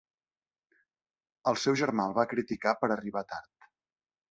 [1.51, 3.71] El seu germà el va criticar per arribar tard.